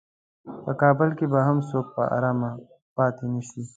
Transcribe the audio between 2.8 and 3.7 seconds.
پاتې نشي.